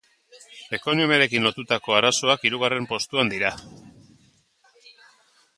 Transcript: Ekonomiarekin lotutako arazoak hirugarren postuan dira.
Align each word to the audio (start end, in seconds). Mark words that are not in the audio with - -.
Ekonomiarekin 0.77 1.45
lotutako 1.49 1.95
arazoak 1.99 2.49
hirugarren 2.51 2.89
postuan 2.95 3.33
dira. 3.35 3.55